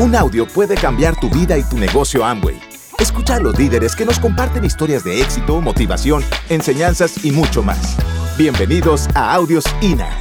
Un 0.00 0.14
audio 0.14 0.46
puede 0.46 0.76
cambiar 0.76 1.18
tu 1.18 1.28
vida 1.28 1.58
y 1.58 1.64
tu 1.64 1.76
negocio 1.76 2.24
Amway. 2.24 2.56
Escucha 3.00 3.34
a 3.34 3.40
los 3.40 3.58
líderes 3.58 3.96
que 3.96 4.04
nos 4.04 4.20
comparten 4.20 4.64
historias 4.64 5.02
de 5.02 5.20
éxito, 5.20 5.60
motivación, 5.60 6.22
enseñanzas 6.48 7.24
y 7.24 7.32
mucho 7.32 7.64
más. 7.64 7.96
Bienvenidos 8.38 9.08
a 9.16 9.34
Audios 9.34 9.64
INA. 9.80 10.16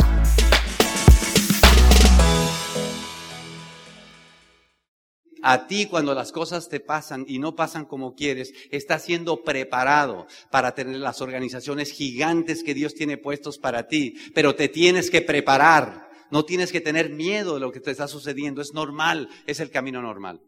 A 5.44 5.68
ti 5.68 5.86
cuando 5.86 6.16
las 6.16 6.32
cosas 6.32 6.70
te 6.70 6.80
pasan 6.80 7.26
y 7.28 7.38
no 7.38 7.56
pasan 7.56 7.86
como 7.86 8.16
quieres, 8.16 8.54
estás 8.72 9.04
siendo 9.04 9.44
preparado 9.44 10.26
para 10.50 10.74
tener 10.74 10.96
las 10.96 11.22
organizaciones 11.22 11.92
gigantes 11.92 12.64
que 12.64 12.74
Dios 12.74 12.96
tiene 12.96 13.18
puestos 13.18 13.60
para 13.60 13.88
ti, 13.88 14.16
pero 14.34 14.56
te 14.56 14.70
tienes 14.70 15.12
que 15.12 15.22
preparar. 15.22 16.07
No 16.32 16.46
tienes 16.46 16.72
que 16.72 16.82
tener 16.82 17.10
miedo 17.10 17.56
de 17.56 17.60
lo 17.60 17.72
que 17.72 17.80
te 17.80 17.92
está 17.92 18.08
sucediendo. 18.08 18.62
Es 18.62 18.74
normal, 18.74 19.30
es 19.46 19.60
el 19.60 19.72
camino 19.72 20.02
normal. 20.02 20.42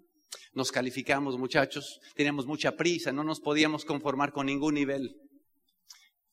Nos 0.54 0.72
calificamos, 0.72 1.38
muchachos, 1.38 2.00
teníamos 2.16 2.46
mucha 2.46 2.76
prisa, 2.76 3.12
no 3.12 3.24
nos 3.24 3.40
podíamos 3.40 3.86
conformar 3.86 4.32
con 4.32 4.48
ningún 4.48 4.76
nivel. 4.76 5.16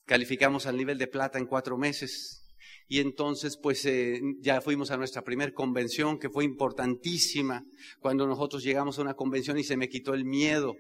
Calificamos 0.05 0.67
al 0.67 0.77
nivel 0.77 0.99
de 0.99 1.07
plata 1.07 1.39
en 1.39 1.47
cuatro 1.47 1.77
meses. 1.77 2.43
Y 2.89 3.01
entonces, 3.01 3.59
pues 3.61 3.85
eh, 3.85 4.21
ya 4.41 4.61
fuimos 4.61 4.91
a 4.91 4.97
nuestra 4.97 5.23
primera 5.23 5.53
convención, 5.53 6.19
que 6.19 6.31
fue 6.31 6.45
importantísima, 6.45 7.65
cuando 8.01 8.27
nosotros 8.27 8.63
llegamos 8.63 8.99
a 8.99 9.03
una 9.03 9.15
convención 9.15 9.59
y 9.59 9.65
se 9.65 9.77
me 9.77 9.89
quitó 9.89 10.15
el 10.15 10.25
miedo 10.25 10.75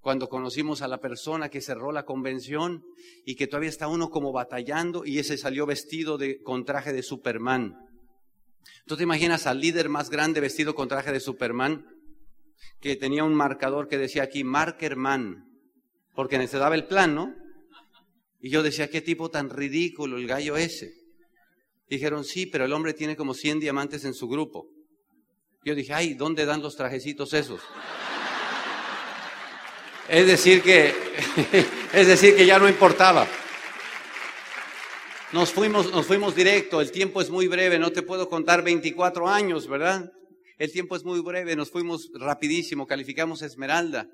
cuando 0.00 0.28
conocimos 0.28 0.82
a 0.82 0.88
la 0.88 1.00
persona 1.00 1.48
que 1.48 1.60
cerró 1.60 1.92
la 1.92 2.04
convención 2.04 2.82
y 3.24 3.34
que 3.34 3.46
todavía 3.46 3.68
está 3.68 3.88
uno 3.88 4.10
como 4.10 4.32
batallando 4.32 5.04
y 5.04 5.18
ese 5.18 5.36
salió 5.36 5.66
vestido 5.66 6.18
de, 6.18 6.40
con 6.40 6.64
traje 6.64 6.92
de 6.92 7.02
Superman. 7.02 7.74
¿Tú 8.86 8.96
te 8.96 9.02
imaginas 9.02 9.46
al 9.46 9.60
líder 9.60 9.88
más 9.88 10.10
grande 10.10 10.40
vestido 10.40 10.74
con 10.74 10.88
traje 10.88 11.12
de 11.12 11.20
Superman? 11.20 11.86
Que 12.80 12.96
tenía 12.96 13.24
un 13.24 13.34
marcador 13.34 13.88
que 13.88 13.98
decía 13.98 14.22
aquí, 14.22 14.44
Markerman, 14.44 15.44
porque 16.14 16.38
necesitaba 16.38 16.74
el 16.74 16.86
plan, 16.86 17.14
¿no? 17.14 17.34
Y 18.40 18.50
yo 18.50 18.62
decía, 18.62 18.88
qué 18.88 19.00
tipo 19.00 19.30
tan 19.30 19.50
ridículo 19.50 20.16
el 20.16 20.26
gallo 20.26 20.56
ese. 20.56 20.92
Dijeron, 21.88 22.24
sí, 22.24 22.46
pero 22.46 22.64
el 22.64 22.72
hombre 22.72 22.94
tiene 22.94 23.16
como 23.16 23.34
100 23.34 23.60
diamantes 23.60 24.04
en 24.04 24.14
su 24.14 24.28
grupo. 24.28 24.66
Yo 25.64 25.74
dije, 25.74 25.94
ay, 25.94 26.14
¿dónde 26.14 26.46
dan 26.46 26.62
los 26.62 26.76
trajecitos 26.76 27.32
esos? 27.32 27.60
es 30.08 30.26
decir 30.26 30.62
que, 30.62 30.94
es 31.92 32.06
decir 32.06 32.36
que 32.36 32.46
ya 32.46 32.58
no 32.58 32.68
importaba. 32.68 33.26
Nos 35.30 35.52
fuimos, 35.52 35.92
nos 35.92 36.06
fuimos 36.06 36.34
directo, 36.34 36.80
el 36.80 36.90
tiempo 36.90 37.20
es 37.20 37.28
muy 37.28 37.48
breve, 37.48 37.78
no 37.78 37.92
te 37.92 38.00
puedo 38.00 38.30
contar 38.30 38.64
24 38.64 39.28
años, 39.28 39.68
¿verdad? 39.68 40.10
El 40.56 40.72
tiempo 40.72 40.96
es 40.96 41.04
muy 41.04 41.20
breve, 41.20 41.54
nos 41.54 41.70
fuimos 41.70 42.08
rapidísimo, 42.14 42.86
calificamos 42.86 43.42
Esmeralda. 43.42 44.08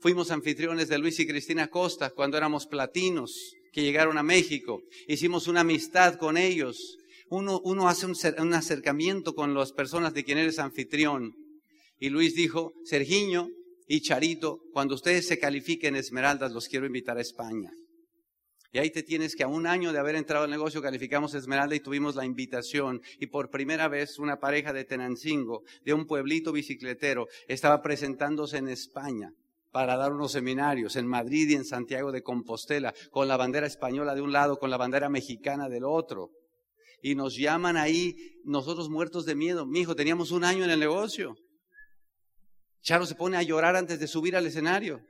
Fuimos 0.00 0.30
anfitriones 0.30 0.88
de 0.88 0.98
Luis 0.98 1.18
y 1.18 1.26
Cristina 1.26 1.68
Costa 1.68 2.10
cuando 2.10 2.36
éramos 2.36 2.66
platinos, 2.66 3.54
que 3.72 3.82
llegaron 3.82 4.18
a 4.18 4.22
México. 4.22 4.82
Hicimos 5.08 5.48
una 5.48 5.60
amistad 5.60 6.16
con 6.16 6.36
ellos. 6.36 6.98
Uno, 7.30 7.88
hace 7.88 8.04
un, 8.04 8.14
un 8.38 8.52
acercamiento 8.52 9.34
con 9.34 9.54
las 9.54 9.72
personas 9.72 10.12
de 10.12 10.24
quien 10.24 10.36
eres 10.36 10.58
anfitrión. 10.58 11.32
Y 11.98 12.10
Luis 12.10 12.34
dijo, 12.34 12.74
Sergiño 12.84 13.48
y 13.88 14.02
Charito, 14.02 14.60
cuando 14.74 14.94
ustedes 14.94 15.26
se 15.26 15.38
califiquen 15.38 15.96
Esmeraldas, 15.96 16.52
los 16.52 16.68
quiero 16.68 16.84
invitar 16.84 17.16
a 17.16 17.22
España. 17.22 17.72
Y 18.72 18.78
ahí 18.78 18.90
te 18.90 19.02
tienes 19.02 19.34
que 19.34 19.42
a 19.42 19.48
un 19.48 19.66
año 19.66 19.92
de 19.92 19.98
haber 19.98 20.14
entrado 20.14 20.44
al 20.44 20.50
negocio 20.50 20.80
calificamos 20.80 21.34
Esmeralda 21.34 21.74
y 21.74 21.80
tuvimos 21.80 22.14
la 22.14 22.24
invitación. 22.24 23.02
Y 23.18 23.26
por 23.26 23.50
primera 23.50 23.88
vez 23.88 24.18
una 24.18 24.38
pareja 24.38 24.72
de 24.72 24.84
Tenancingo, 24.84 25.64
de 25.84 25.92
un 25.92 26.06
pueblito 26.06 26.52
bicicletero, 26.52 27.26
estaba 27.48 27.82
presentándose 27.82 28.58
en 28.58 28.68
España 28.68 29.32
para 29.72 29.96
dar 29.96 30.12
unos 30.12 30.32
seminarios 30.32 30.96
en 30.96 31.06
Madrid 31.06 31.48
y 31.48 31.54
en 31.54 31.64
Santiago 31.64 32.12
de 32.12 32.22
Compostela, 32.22 32.94
con 33.10 33.28
la 33.28 33.36
bandera 33.36 33.66
española 33.66 34.14
de 34.14 34.20
un 34.20 34.32
lado, 34.32 34.58
con 34.58 34.70
la 34.70 34.76
bandera 34.76 35.08
mexicana 35.08 35.68
del 35.68 35.84
otro. 35.84 36.30
Y 37.02 37.14
nos 37.14 37.36
llaman 37.36 37.76
ahí, 37.76 38.40
nosotros 38.44 38.88
muertos 38.88 39.24
de 39.26 39.34
miedo. 39.34 39.66
Mi 39.66 39.80
hijo, 39.80 39.96
teníamos 39.96 40.30
un 40.30 40.44
año 40.44 40.64
en 40.64 40.70
el 40.70 40.80
negocio. 40.80 41.36
Charo 42.82 43.06
se 43.06 43.14
pone 43.14 43.36
a 43.36 43.42
llorar 43.42 43.76
antes 43.76 43.98
de 43.98 44.06
subir 44.06 44.36
al 44.36 44.46
escenario. 44.46 45.00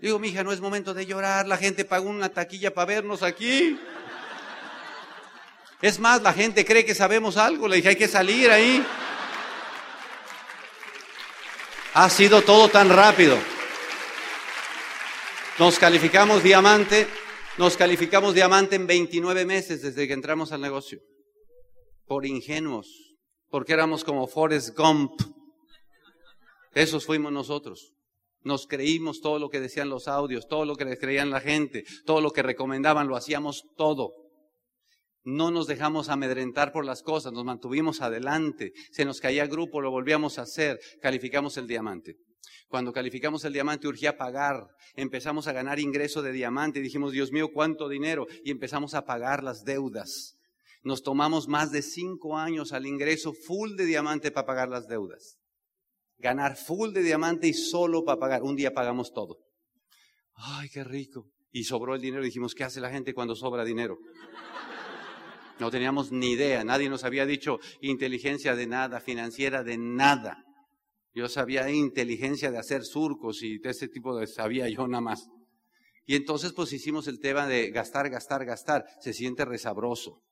Digo, 0.00 0.18
mi 0.18 0.28
hija, 0.28 0.44
no 0.44 0.52
es 0.52 0.60
momento 0.60 0.92
de 0.92 1.06
llorar, 1.06 1.46
la 1.46 1.56
gente 1.56 1.84
pagó 1.84 2.08
una 2.08 2.28
taquilla 2.28 2.74
para 2.74 2.86
vernos 2.86 3.22
aquí. 3.22 3.78
Es 5.80 5.98
más, 5.98 6.22
la 6.22 6.32
gente 6.32 6.64
cree 6.64 6.84
que 6.84 6.94
sabemos 6.94 7.36
algo, 7.36 7.68
le 7.68 7.76
dije, 7.76 7.90
hay 7.90 7.96
que 7.96 8.08
salir 8.08 8.50
ahí. 8.50 8.84
Ha 11.94 12.10
sido 12.10 12.42
todo 12.42 12.68
tan 12.68 12.88
rápido. 12.90 13.38
Nos 15.58 15.78
calificamos 15.78 16.42
diamante, 16.42 17.06
nos 17.58 17.76
calificamos 17.76 18.34
diamante 18.34 18.74
en 18.74 18.86
29 18.86 19.46
meses 19.46 19.82
desde 19.82 20.08
que 20.08 20.12
entramos 20.12 20.50
al 20.50 20.60
negocio. 20.60 21.00
Por 22.06 22.26
ingenuos, 22.26 23.16
porque 23.48 23.72
éramos 23.72 24.02
como 24.02 24.26
Forrest 24.26 24.76
Gump. 24.76 25.12
Esos 26.74 27.06
fuimos 27.06 27.30
nosotros. 27.30 27.92
Nos 28.44 28.66
creímos 28.66 29.22
todo 29.22 29.38
lo 29.38 29.48
que 29.48 29.58
decían 29.58 29.88
los 29.88 30.06
audios, 30.06 30.46
todo 30.46 30.66
lo 30.66 30.76
que 30.76 30.84
les 30.84 31.00
creían 31.00 31.30
la 31.30 31.40
gente, 31.40 31.84
todo 32.04 32.20
lo 32.20 32.30
que 32.30 32.42
recomendaban, 32.42 33.08
lo 33.08 33.16
hacíamos 33.16 33.64
todo. 33.74 34.12
No 35.24 35.50
nos 35.50 35.66
dejamos 35.66 36.10
amedrentar 36.10 36.70
por 36.70 36.84
las 36.84 37.02
cosas, 37.02 37.32
nos 37.32 37.46
mantuvimos 37.46 38.02
adelante. 38.02 38.74
Se 38.90 39.06
nos 39.06 39.20
caía 39.20 39.46
grupo, 39.46 39.80
lo 39.80 39.90
volvíamos 39.90 40.38
a 40.38 40.42
hacer, 40.42 40.78
calificamos 41.00 41.56
el 41.56 41.66
diamante. 41.66 42.16
Cuando 42.68 42.92
calificamos 42.92 43.42
el 43.46 43.54
diamante 43.54 43.88
urgía 43.88 44.18
pagar, 44.18 44.66
empezamos 44.94 45.46
a 45.46 45.52
ganar 45.52 45.80
ingreso 45.80 46.20
de 46.20 46.32
diamante, 46.32 46.80
dijimos, 46.80 47.12
Dios 47.12 47.32
mío, 47.32 47.48
cuánto 47.50 47.88
dinero, 47.88 48.26
y 48.44 48.50
empezamos 48.50 48.92
a 48.92 49.06
pagar 49.06 49.42
las 49.42 49.64
deudas. 49.64 50.36
Nos 50.82 51.02
tomamos 51.02 51.48
más 51.48 51.72
de 51.72 51.80
cinco 51.80 52.36
años 52.36 52.74
al 52.74 52.84
ingreso 52.84 53.32
full 53.32 53.74
de 53.76 53.86
diamante 53.86 54.30
para 54.30 54.46
pagar 54.46 54.68
las 54.68 54.86
deudas 54.86 55.38
ganar 56.18 56.56
full 56.56 56.92
de 56.92 57.02
diamante 57.02 57.48
y 57.48 57.54
solo 57.54 58.04
para 58.04 58.18
pagar. 58.18 58.42
Un 58.42 58.56
día 58.56 58.72
pagamos 58.72 59.12
todo. 59.12 59.38
Ay, 60.34 60.68
qué 60.68 60.84
rico. 60.84 61.30
Y 61.52 61.64
sobró 61.64 61.94
el 61.94 62.00
dinero. 62.00 62.22
Dijimos, 62.22 62.54
¿qué 62.54 62.64
hace 62.64 62.80
la 62.80 62.90
gente 62.90 63.14
cuando 63.14 63.34
sobra 63.34 63.64
dinero? 63.64 63.98
No 65.60 65.70
teníamos 65.70 66.10
ni 66.10 66.32
idea. 66.32 66.64
Nadie 66.64 66.88
nos 66.88 67.04
había 67.04 67.26
dicho 67.26 67.60
inteligencia 67.80 68.56
de 68.56 68.66
nada, 68.66 69.00
financiera 69.00 69.62
de 69.62 69.78
nada. 69.78 70.44
Yo 71.12 71.28
sabía 71.28 71.70
inteligencia 71.70 72.50
de 72.50 72.58
hacer 72.58 72.84
surcos 72.84 73.42
y 73.42 73.58
de 73.58 73.70
ese 73.70 73.88
tipo 73.88 74.16
de 74.16 74.26
sabía 74.26 74.68
yo 74.68 74.88
nada 74.88 75.00
más. 75.00 75.28
Y 76.06 76.16
entonces 76.16 76.52
pues 76.52 76.72
hicimos 76.72 77.06
el 77.06 77.20
tema 77.20 77.46
de 77.46 77.70
gastar, 77.70 78.10
gastar, 78.10 78.44
gastar. 78.44 78.84
Se 79.00 79.12
siente 79.12 79.44
resabroso. 79.44 80.22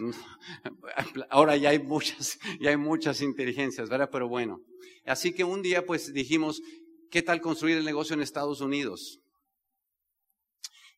Ahora 1.30 1.56
ya 1.56 1.70
hay 1.70 1.78
muchas, 1.78 2.38
ya 2.60 2.70
hay 2.70 2.76
muchas 2.76 3.20
inteligencias, 3.20 3.88
¿verdad? 3.88 4.08
Pero 4.10 4.28
bueno. 4.28 4.60
Así 5.04 5.32
que 5.32 5.44
un 5.44 5.62
día 5.62 5.84
pues 5.84 6.12
dijimos, 6.12 6.60
¿qué 7.10 7.22
tal 7.22 7.40
construir 7.40 7.76
el 7.76 7.84
negocio 7.84 8.14
en 8.14 8.22
Estados 8.22 8.60
Unidos? 8.60 9.20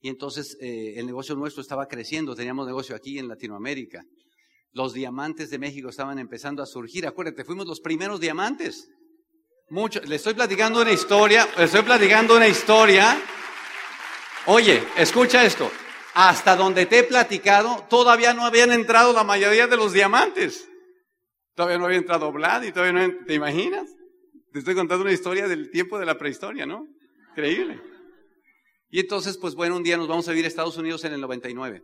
Y 0.00 0.08
entonces 0.08 0.56
eh, 0.60 0.94
el 0.96 1.06
negocio 1.06 1.36
nuestro 1.36 1.62
estaba 1.62 1.86
creciendo, 1.86 2.34
teníamos 2.34 2.66
negocio 2.66 2.96
aquí 2.96 3.18
en 3.18 3.28
Latinoamérica. 3.28 4.02
Los 4.72 4.94
diamantes 4.94 5.50
de 5.50 5.58
México 5.58 5.90
estaban 5.90 6.18
empezando 6.18 6.62
a 6.62 6.66
surgir. 6.66 7.06
Acuérdate, 7.06 7.44
fuimos 7.44 7.66
los 7.66 7.80
primeros 7.80 8.18
diamantes. 8.20 8.88
Mucho, 9.68 10.00
le 10.00 10.16
estoy 10.16 10.34
platicando 10.34 10.82
una 10.82 10.92
historia, 10.92 11.46
le 11.56 11.64
estoy 11.64 11.82
platicando 11.82 12.36
una 12.36 12.48
historia. 12.48 13.16
Oye, 14.46 14.82
escucha 14.96 15.44
esto 15.44 15.70
hasta 16.14 16.56
donde 16.56 16.86
te 16.86 17.00
he 17.00 17.04
platicado, 17.04 17.86
todavía 17.88 18.34
no 18.34 18.44
habían 18.44 18.72
entrado 18.72 19.12
la 19.12 19.24
mayoría 19.24 19.66
de 19.66 19.76
los 19.76 19.92
diamantes. 19.92 20.68
Todavía 21.54 21.78
no 21.78 21.86
había 21.86 21.98
entrado 21.98 22.32
Vlad 22.32 22.62
y 22.62 22.72
todavía 22.72 23.08
no, 23.08 23.24
¿te 23.26 23.34
imaginas? 23.34 23.88
Te 24.52 24.58
estoy 24.58 24.74
contando 24.74 25.02
una 25.02 25.12
historia 25.12 25.48
del 25.48 25.70
tiempo 25.70 25.98
de 25.98 26.06
la 26.06 26.18
prehistoria, 26.18 26.66
¿no? 26.66 26.86
Increíble. 27.30 27.80
Y 28.90 29.00
entonces, 29.00 29.38
pues 29.38 29.54
bueno, 29.54 29.76
un 29.76 29.82
día 29.82 29.96
nos 29.96 30.08
vamos 30.08 30.28
a 30.28 30.32
vivir 30.32 30.44
a 30.44 30.48
Estados 30.48 30.76
Unidos 30.76 31.04
en 31.04 31.14
el 31.14 31.20
99. 31.20 31.82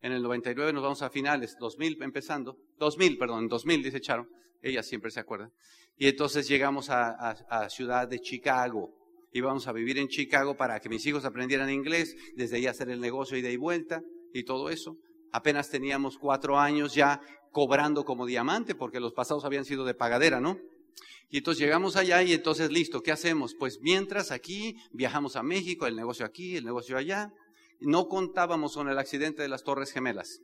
En 0.00 0.12
el 0.12 0.22
99 0.22 0.72
nos 0.72 0.82
vamos 0.82 1.02
a 1.02 1.10
finales, 1.10 1.56
2000 1.60 2.02
empezando, 2.02 2.58
2000, 2.78 3.18
perdón, 3.18 3.46
2000 3.46 3.84
dice 3.84 4.00
Charo, 4.00 4.26
ella 4.60 4.82
siempre 4.82 5.12
se 5.12 5.20
acuerda. 5.20 5.50
Y 5.96 6.08
entonces 6.08 6.48
llegamos 6.48 6.90
a, 6.90 7.30
a 7.30 7.70
Ciudad 7.70 8.08
de 8.08 8.18
Chicago 8.18 9.01
íbamos 9.32 9.66
a 9.66 9.72
vivir 9.72 9.98
en 9.98 10.08
Chicago 10.08 10.56
para 10.56 10.80
que 10.80 10.88
mis 10.88 11.04
hijos 11.06 11.24
aprendieran 11.24 11.70
inglés, 11.70 12.16
desde 12.36 12.56
ahí 12.56 12.66
hacer 12.66 12.90
el 12.90 13.00
negocio 13.00 13.36
ida 13.36 13.50
y 13.50 13.56
vuelta 13.56 14.02
y 14.32 14.44
todo 14.44 14.70
eso. 14.70 14.96
Apenas 15.32 15.70
teníamos 15.70 16.18
cuatro 16.18 16.58
años 16.58 16.94
ya 16.94 17.20
cobrando 17.50 18.04
como 18.04 18.26
diamante, 18.26 18.74
porque 18.74 19.00
los 19.00 19.12
pasados 19.12 19.44
habían 19.44 19.64
sido 19.64 19.84
de 19.84 19.94
pagadera, 19.94 20.40
¿no? 20.40 20.58
Y 21.30 21.38
entonces 21.38 21.62
llegamos 21.62 21.96
allá 21.96 22.22
y 22.22 22.32
entonces 22.32 22.70
listo, 22.70 23.02
¿qué 23.02 23.12
hacemos? 23.12 23.54
Pues 23.54 23.78
mientras 23.80 24.30
aquí 24.30 24.76
viajamos 24.92 25.36
a 25.36 25.42
México, 25.42 25.86
el 25.86 25.96
negocio 25.96 26.26
aquí, 26.26 26.56
el 26.56 26.64
negocio 26.64 26.98
allá, 26.98 27.32
no 27.80 28.08
contábamos 28.08 28.74
con 28.74 28.88
el 28.88 28.98
accidente 28.98 29.42
de 29.42 29.48
las 29.48 29.64
Torres 29.64 29.92
Gemelas. 29.92 30.40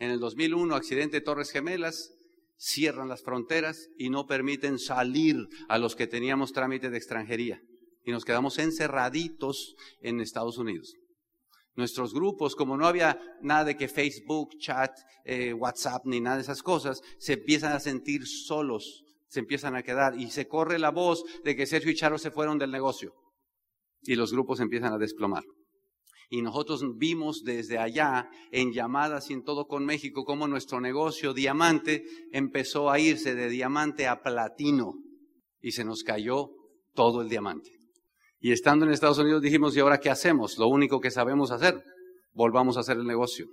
En 0.00 0.10
el 0.10 0.18
2001, 0.18 0.74
accidente 0.74 1.18
de 1.18 1.20
Torres 1.20 1.50
Gemelas, 1.50 2.14
cierran 2.56 3.08
las 3.08 3.22
fronteras 3.22 3.88
y 3.98 4.10
no 4.10 4.26
permiten 4.26 4.78
salir 4.78 5.36
a 5.68 5.78
los 5.78 5.96
que 5.96 6.06
teníamos 6.06 6.52
trámite 6.52 6.90
de 6.90 6.96
extranjería. 6.96 7.60
Y 8.04 8.12
nos 8.12 8.24
quedamos 8.24 8.58
encerraditos 8.58 9.74
en 10.00 10.20
Estados 10.20 10.58
Unidos. 10.58 10.94
Nuestros 11.76 12.14
grupos, 12.14 12.54
como 12.54 12.76
no 12.76 12.86
había 12.86 13.18
nada 13.40 13.64
de 13.64 13.76
que 13.76 13.88
Facebook, 13.88 14.50
chat, 14.58 14.92
eh, 15.24 15.52
WhatsApp 15.52 16.02
ni 16.04 16.20
nada 16.20 16.36
de 16.36 16.42
esas 16.42 16.62
cosas, 16.62 17.00
se 17.18 17.32
empiezan 17.32 17.72
a 17.72 17.80
sentir 17.80 18.26
solos, 18.26 19.04
se 19.28 19.40
empiezan 19.40 19.74
a 19.74 19.82
quedar 19.82 20.18
y 20.18 20.30
se 20.30 20.46
corre 20.46 20.78
la 20.78 20.90
voz 20.90 21.24
de 21.42 21.56
que 21.56 21.66
Sergio 21.66 21.90
y 21.90 21.96
Charo 21.96 22.18
se 22.18 22.30
fueron 22.30 22.58
del 22.58 22.70
negocio 22.70 23.12
y 24.02 24.14
los 24.14 24.32
grupos 24.32 24.60
empiezan 24.60 24.92
a 24.92 24.98
desplomar. 24.98 25.42
Y 26.30 26.42
nosotros 26.42 26.82
vimos 26.96 27.42
desde 27.44 27.78
allá, 27.78 28.28
en 28.50 28.72
llamadas 28.72 29.30
y 29.30 29.34
en 29.34 29.44
todo 29.44 29.66
con 29.66 29.84
México, 29.84 30.24
cómo 30.24 30.48
nuestro 30.48 30.80
negocio 30.80 31.34
diamante 31.34 32.04
empezó 32.32 32.90
a 32.90 32.98
irse 32.98 33.34
de 33.34 33.48
diamante 33.48 34.06
a 34.06 34.22
platino 34.22 34.94
y 35.60 35.72
se 35.72 35.84
nos 35.84 36.02
cayó 36.02 36.50
todo 36.94 37.22
el 37.22 37.28
diamante. 37.28 37.70
Y 38.40 38.52
estando 38.52 38.84
en 38.84 38.92
Estados 38.92 39.18
Unidos 39.18 39.40
dijimos, 39.40 39.76
¿y 39.76 39.80
ahora 39.80 39.98
qué 39.98 40.10
hacemos? 40.10 40.58
Lo 40.58 40.68
único 40.68 41.00
que 41.00 41.10
sabemos 41.10 41.50
hacer, 41.50 41.82
volvamos 42.32 42.76
a 42.76 42.80
hacer 42.80 42.98
el 42.98 43.06
negocio. 43.06 43.46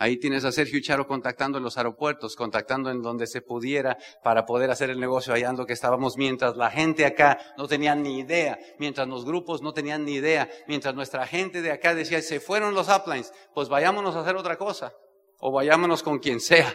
Ahí 0.00 0.16
tienes 0.16 0.44
a 0.44 0.52
Sergio 0.52 0.80
Charo 0.80 1.08
contactando 1.08 1.58
en 1.58 1.64
los 1.64 1.76
aeropuertos, 1.76 2.36
contactando 2.36 2.88
en 2.88 3.02
donde 3.02 3.26
se 3.26 3.42
pudiera 3.42 3.98
para 4.22 4.46
poder 4.46 4.70
hacer 4.70 4.90
el 4.90 5.00
negocio 5.00 5.34
allá 5.34 5.50
en 5.50 5.56
lo 5.56 5.66
que 5.66 5.72
estábamos, 5.72 6.16
mientras 6.16 6.56
la 6.56 6.70
gente 6.70 7.04
acá 7.04 7.38
no 7.56 7.66
tenía 7.66 7.96
ni 7.96 8.20
idea, 8.20 8.60
mientras 8.78 9.08
los 9.08 9.24
grupos 9.24 9.60
no 9.60 9.72
tenían 9.72 10.04
ni 10.04 10.14
idea, 10.14 10.48
mientras 10.68 10.94
nuestra 10.94 11.26
gente 11.26 11.62
de 11.62 11.72
acá 11.72 11.96
decía, 11.96 12.22
se 12.22 12.38
fueron 12.38 12.74
los 12.74 12.88
uplines, 12.88 13.32
pues 13.52 13.68
vayámonos 13.68 14.14
a 14.14 14.20
hacer 14.20 14.36
otra 14.36 14.56
cosa, 14.56 14.92
o 15.40 15.50
vayámonos 15.50 16.04
con 16.04 16.20
quien 16.20 16.40
sea. 16.40 16.72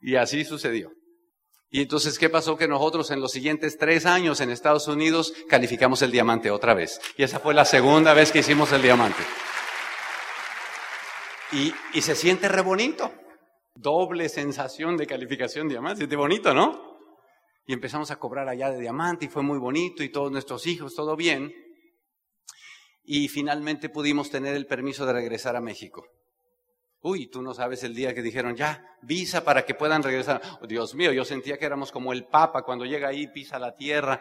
Y 0.00 0.16
así 0.16 0.44
sucedió. 0.44 0.90
Y 1.70 1.82
entonces, 1.82 2.18
¿qué 2.18 2.28
pasó? 2.28 2.56
Que 2.56 2.66
nosotros 2.66 3.10
en 3.12 3.20
los 3.20 3.30
siguientes 3.30 3.76
tres 3.78 4.04
años 4.04 4.40
en 4.40 4.50
Estados 4.50 4.88
Unidos 4.88 5.32
calificamos 5.48 6.02
el 6.02 6.10
diamante 6.10 6.50
otra 6.50 6.74
vez. 6.74 7.00
Y 7.16 7.22
esa 7.22 7.38
fue 7.38 7.54
la 7.54 7.64
segunda 7.64 8.14
vez 8.14 8.32
que 8.32 8.38
hicimos 8.40 8.72
el 8.72 8.82
diamante. 8.82 9.22
Y, 11.52 12.00
se 12.00 12.14
siente 12.14 12.48
re 12.48 12.62
bonito. 12.62 13.12
Doble 13.74 14.28
sensación 14.28 14.96
de 14.96 15.06
calificación 15.06 15.68
de 15.68 15.74
diamante. 15.74 15.98
Siente 15.98 16.16
bonito, 16.16 16.52
¿no? 16.52 16.98
Y 17.66 17.72
empezamos 17.72 18.10
a 18.10 18.16
cobrar 18.16 18.48
allá 18.48 18.70
de 18.70 18.80
diamante 18.80 19.26
y 19.26 19.28
fue 19.28 19.42
muy 19.42 19.58
bonito 19.58 20.02
y 20.02 20.10
todos 20.10 20.32
nuestros 20.32 20.66
hijos, 20.66 20.94
todo 20.94 21.16
bien. 21.16 21.52
Y 23.04 23.28
finalmente 23.28 23.88
pudimos 23.88 24.30
tener 24.30 24.54
el 24.54 24.66
permiso 24.66 25.06
de 25.06 25.12
regresar 25.12 25.56
a 25.56 25.60
México. 25.60 26.06
Uy, 27.00 27.28
tú 27.28 27.42
no 27.42 27.54
sabes 27.54 27.84
el 27.84 27.94
día 27.94 28.14
que 28.14 28.22
dijeron, 28.22 28.56
ya, 28.56 28.84
visa 29.02 29.44
para 29.44 29.64
que 29.64 29.74
puedan 29.74 30.02
regresar. 30.02 30.42
Oh, 30.60 30.66
Dios 30.66 30.94
mío, 30.94 31.12
yo 31.12 31.24
sentía 31.24 31.56
que 31.56 31.64
éramos 31.64 31.92
como 31.92 32.12
el 32.12 32.24
Papa 32.24 32.62
cuando 32.62 32.84
llega 32.84 33.08
ahí, 33.08 33.28
pisa 33.28 33.58
la 33.58 33.74
tierra. 33.74 34.20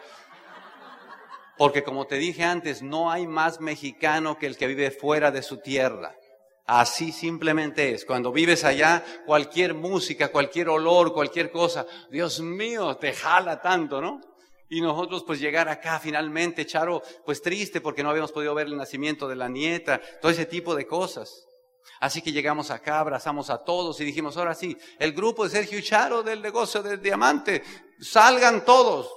Porque 1.57 1.83
como 1.83 2.05
te 2.05 2.17
dije 2.17 2.43
antes, 2.43 2.83
no 2.83 3.09
hay 3.09 3.25
más 3.25 3.59
mexicano 3.59 4.37
que 4.37 4.45
el 4.45 4.57
que 4.57 4.67
vive 4.67 4.91
fuera 4.91 5.31
de 5.31 5.41
su 5.41 5.57
tierra. 5.57 6.15
Así 6.67 7.13
simplemente 7.13 7.93
es. 7.93 8.03
Cuando 8.03 8.31
vives 8.33 8.65
allá, 8.65 9.03
cualquier 9.25 9.73
música, 9.73 10.27
cualquier 10.27 10.67
olor, 10.67 11.13
cualquier 11.13 11.49
cosa, 11.49 11.85
Dios 12.11 12.41
mío, 12.41 12.97
te 12.97 13.13
jala 13.13 13.61
tanto, 13.61 14.01
¿no? 14.01 14.19
Y 14.69 14.81
nosotros 14.81 15.23
pues 15.25 15.39
llegar 15.39 15.69
acá 15.69 15.97
finalmente, 15.97 16.65
Charo, 16.65 17.01
pues 17.25 17.41
triste 17.41 17.79
porque 17.79 18.03
no 18.03 18.09
habíamos 18.09 18.33
podido 18.33 18.53
ver 18.53 18.67
el 18.67 18.75
nacimiento 18.75 19.29
de 19.29 19.37
la 19.37 19.47
nieta, 19.47 20.01
todo 20.21 20.29
ese 20.29 20.45
tipo 20.45 20.75
de 20.75 20.85
cosas. 20.85 21.47
Así 22.01 22.21
que 22.21 22.33
llegamos 22.33 22.69
acá, 22.69 22.99
abrazamos 22.99 23.49
a 23.49 23.63
todos 23.63 24.01
y 24.01 24.03
dijimos, 24.03 24.35
ahora 24.35 24.53
sí, 24.53 24.77
el 24.99 25.13
grupo 25.13 25.45
de 25.45 25.51
Sergio 25.51 25.79
y 25.79 25.83
Charo 25.83 26.21
del 26.21 26.41
negocio 26.41 26.83
del 26.83 27.01
diamante, 27.01 27.63
salgan 28.01 28.65
todos. 28.65 29.09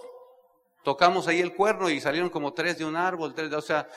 Tocamos 0.84 1.26
ahí 1.26 1.40
el 1.40 1.52
cuerno 1.52 1.90
y 1.90 2.00
salieron 2.00 2.30
como 2.30 2.54
tres 2.54 2.78
de 2.78 2.84
un 2.84 2.94
árbol, 2.94 3.34
tres 3.34 3.50
de, 3.50 3.56
o 3.56 3.60
sea, 3.60 3.88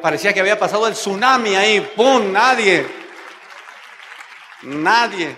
parecía 0.00 0.32
que 0.32 0.40
había 0.40 0.58
pasado 0.58 0.86
el 0.86 0.94
tsunami 0.94 1.56
ahí, 1.56 1.80
¡pum! 1.96 2.32
Nadie. 2.32 2.86
Nadie. 4.62 5.36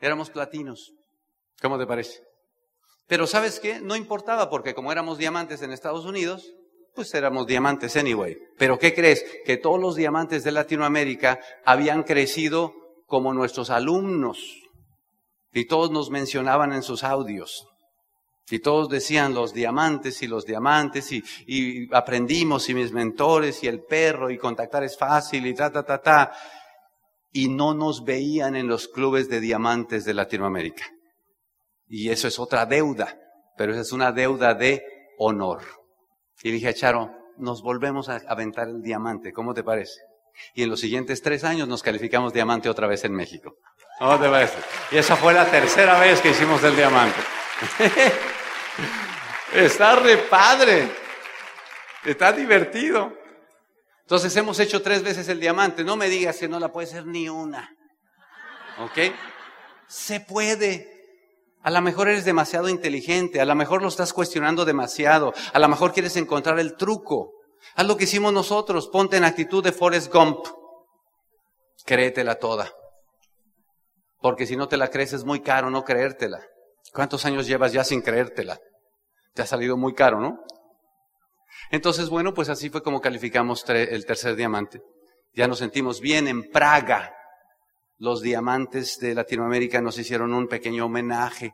Éramos 0.00 0.30
platinos. 0.30 0.92
¿Cómo 1.60 1.78
te 1.78 1.86
parece? 1.86 2.20
Pero 3.06 3.26
¿sabes 3.26 3.60
qué? 3.60 3.80
No 3.80 3.94
importaba 3.94 4.50
porque 4.50 4.74
como 4.74 4.90
éramos 4.90 5.18
diamantes 5.18 5.62
en 5.62 5.72
Estados 5.72 6.04
Unidos, 6.04 6.52
pues 6.94 7.14
éramos 7.14 7.46
diamantes 7.46 7.96
anyway. 7.96 8.36
Pero 8.58 8.78
¿qué 8.78 8.94
crees? 8.94 9.24
Que 9.44 9.56
todos 9.56 9.80
los 9.80 9.94
diamantes 9.94 10.42
de 10.42 10.50
Latinoamérica 10.50 11.38
habían 11.64 12.02
crecido 12.02 12.74
como 13.06 13.32
nuestros 13.32 13.70
alumnos. 13.70 14.38
Y 15.52 15.66
todos 15.66 15.90
nos 15.90 16.10
mencionaban 16.10 16.72
en 16.72 16.82
sus 16.82 17.04
audios. 17.04 17.68
Y 18.50 18.58
todos 18.58 18.88
decían 18.88 19.34
los 19.34 19.54
diamantes 19.54 20.22
y 20.22 20.26
los 20.26 20.44
diamantes 20.44 21.10
y, 21.12 21.88
aprendimos 21.92 22.68
y 22.68 22.74
mis 22.74 22.92
mentores 22.92 23.62
y 23.62 23.68
el 23.68 23.82
perro 23.84 24.30
y 24.30 24.38
contactar 24.38 24.82
es 24.84 24.96
fácil 24.98 25.46
y 25.46 25.54
ta, 25.54 25.70
ta, 25.70 25.84
ta, 25.84 26.00
ta. 26.00 26.32
Y 27.30 27.48
no 27.48 27.72
nos 27.72 28.04
veían 28.04 28.56
en 28.56 28.66
los 28.66 28.88
clubes 28.88 29.28
de 29.28 29.40
diamantes 29.40 30.04
de 30.04 30.14
Latinoamérica. 30.14 30.84
Y 31.86 32.10
eso 32.10 32.28
es 32.28 32.38
otra 32.38 32.66
deuda, 32.66 33.18
pero 33.56 33.72
esa 33.72 33.82
es 33.82 33.92
una 33.92 34.12
deuda 34.12 34.54
de 34.54 34.82
honor. 35.18 35.62
Y 36.42 36.50
dije 36.50 36.68
a 36.68 36.74
Charo, 36.74 37.10
nos 37.38 37.62
volvemos 37.62 38.08
a 38.08 38.20
aventar 38.28 38.68
el 38.68 38.82
diamante, 38.82 39.32
¿cómo 39.32 39.54
te 39.54 39.62
parece? 39.62 40.00
Y 40.54 40.62
en 40.62 40.70
los 40.70 40.80
siguientes 40.80 41.22
tres 41.22 41.44
años 41.44 41.68
nos 41.68 41.82
calificamos 41.82 42.32
diamante 42.32 42.68
otra 42.68 42.86
vez 42.86 43.04
en 43.04 43.12
México. 43.12 43.56
¿Cómo 43.98 44.18
te 44.18 44.28
parece? 44.28 44.58
Y 44.90 44.96
esa 44.96 45.16
fue 45.16 45.32
la 45.32 45.44
tercera 45.50 45.98
vez 46.00 46.20
que 46.20 46.30
hicimos 46.30 46.62
el 46.64 46.74
diamante. 46.74 47.20
Está 49.54 49.96
re 49.96 50.16
padre. 50.18 50.88
Está 52.04 52.32
divertido. 52.32 53.12
Entonces 54.02 54.34
hemos 54.36 54.58
hecho 54.60 54.82
tres 54.82 55.02
veces 55.02 55.28
el 55.28 55.40
diamante. 55.40 55.84
No 55.84 55.96
me 55.96 56.08
digas 56.08 56.38
que 56.38 56.48
no 56.48 56.58
la 56.58 56.72
puede 56.72 56.86
ser 56.86 57.06
ni 57.06 57.28
una. 57.28 57.70
¿Ok? 58.78 59.14
Se 59.86 60.20
puede. 60.20 60.88
A 61.62 61.70
lo 61.70 61.80
mejor 61.80 62.08
eres 62.08 62.24
demasiado 62.24 62.68
inteligente, 62.68 63.40
a 63.40 63.44
lo 63.44 63.54
mejor 63.54 63.82
lo 63.82 63.88
estás 63.88 64.12
cuestionando 64.12 64.64
demasiado, 64.64 65.32
a 65.52 65.58
lo 65.60 65.68
mejor 65.68 65.92
quieres 65.92 66.16
encontrar 66.16 66.58
el 66.58 66.76
truco. 66.76 67.34
Haz 67.76 67.86
lo 67.86 67.96
que 67.96 68.04
hicimos 68.04 68.32
nosotros, 68.32 68.88
ponte 68.88 69.16
en 69.16 69.22
actitud 69.22 69.62
de 69.62 69.70
Forrest 69.70 70.12
Gump. 70.12 70.44
Créetela 71.84 72.34
toda. 72.34 72.72
Porque 74.18 74.46
si 74.46 74.56
no 74.56 74.66
te 74.66 74.76
la 74.76 74.88
crees 74.88 75.12
es 75.12 75.24
muy 75.24 75.40
caro 75.40 75.70
no 75.70 75.84
creértela. 75.84 76.40
¿Cuántos 76.92 77.24
años 77.24 77.46
llevas 77.46 77.72
ya 77.72 77.84
sin 77.84 78.02
creértela? 78.02 78.60
Te 79.34 79.42
ha 79.42 79.46
salido 79.46 79.76
muy 79.76 79.94
caro, 79.94 80.20
¿no? 80.20 80.38
Entonces, 81.70 82.10
bueno, 82.10 82.34
pues 82.34 82.48
así 82.48 82.68
fue 82.68 82.82
como 82.82 83.00
calificamos 83.00 83.64
el 83.68 84.04
tercer 84.04 84.36
diamante. 84.36 84.82
Ya 85.32 85.48
nos 85.48 85.58
sentimos 85.58 86.00
bien 86.00 86.28
en 86.28 86.50
Praga. 86.50 87.14
Los 87.96 88.20
diamantes 88.20 88.98
de 88.98 89.14
Latinoamérica 89.14 89.80
nos 89.80 89.98
hicieron 89.98 90.34
un 90.34 90.48
pequeño 90.48 90.86
homenaje 90.86 91.52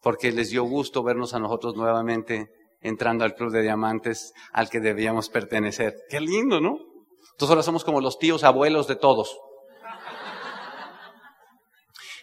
porque 0.00 0.32
les 0.32 0.50
dio 0.50 0.64
gusto 0.64 1.02
vernos 1.02 1.34
a 1.34 1.38
nosotros 1.38 1.74
nuevamente 1.76 2.48
entrando 2.80 3.24
al 3.24 3.34
club 3.34 3.50
de 3.50 3.62
diamantes 3.62 4.32
al 4.52 4.70
que 4.70 4.80
debíamos 4.80 5.28
pertenecer. 5.30 5.94
Qué 6.08 6.20
lindo, 6.20 6.60
¿no? 6.60 6.78
Entonces 7.32 7.50
ahora 7.50 7.62
somos 7.62 7.84
como 7.84 8.00
los 8.00 8.18
tíos 8.18 8.44
abuelos 8.44 8.86
de 8.86 8.96
todos 8.96 9.36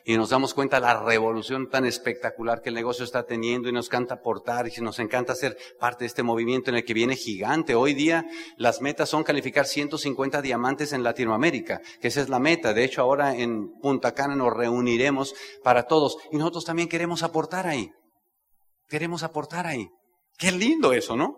y 0.05 0.17
nos 0.17 0.29
damos 0.29 0.53
cuenta 0.53 0.77
de 0.77 0.81
la 0.81 1.03
revolución 1.03 1.69
tan 1.69 1.85
espectacular 1.85 2.61
que 2.61 2.69
el 2.69 2.75
negocio 2.75 3.05
está 3.05 3.23
teniendo 3.23 3.69
y 3.69 3.71
nos 3.71 3.87
encanta 3.87 4.15
aportar 4.15 4.67
y 4.67 4.81
nos 4.81 4.99
encanta 4.99 5.35
ser 5.35 5.57
parte 5.79 6.03
de 6.03 6.07
este 6.07 6.23
movimiento 6.23 6.69
en 6.69 6.77
el 6.77 6.85
que 6.85 6.93
viene 6.93 7.15
gigante. 7.15 7.75
Hoy 7.75 7.93
día 7.93 8.25
las 8.57 8.81
metas 8.81 9.09
son 9.09 9.23
calificar 9.23 9.65
150 9.65 10.41
diamantes 10.41 10.93
en 10.93 11.03
Latinoamérica, 11.03 11.81
que 11.99 12.07
esa 12.07 12.21
es 12.21 12.29
la 12.29 12.39
meta. 12.39 12.73
De 12.73 12.83
hecho, 12.83 13.01
ahora 13.01 13.35
en 13.35 13.71
Punta 13.79 14.13
Cana 14.13 14.35
nos 14.35 14.53
reuniremos 14.53 15.35
para 15.63 15.83
todos 15.83 16.17
y 16.31 16.37
nosotros 16.37 16.65
también 16.65 16.89
queremos 16.89 17.23
aportar 17.23 17.67
ahí. 17.67 17.91
Queremos 18.87 19.23
aportar 19.23 19.67
ahí. 19.67 19.89
Qué 20.37 20.51
lindo 20.51 20.93
eso, 20.93 21.15
¿no? 21.15 21.37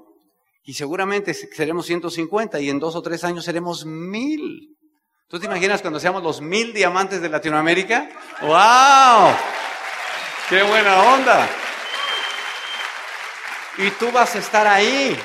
Y 0.63 0.73
seguramente 0.73 1.33
seremos 1.33 1.85
150 1.85 2.59
y 2.61 2.69
en 2.69 2.79
dos 2.79 2.95
o 2.95 3.01
tres 3.01 3.23
años 3.23 3.43
seremos 3.43 3.85
mil. 3.85 4.77
¿Tú 5.27 5.39
te 5.39 5.45
imaginas 5.47 5.81
cuando 5.81 5.99
seamos 5.99 6.21
los 6.21 6.41
mil 6.41 6.73
diamantes 6.73 7.21
de 7.21 7.29
Latinoamérica? 7.29 8.09
¡Wow! 8.41 9.33
¡Qué 10.49 10.61
buena 10.63 11.13
onda! 11.13 11.49
Y 13.77 13.89
tú 13.91 14.11
vas 14.11 14.35
a 14.35 14.39
estar 14.39 14.67
ahí. 14.67 15.17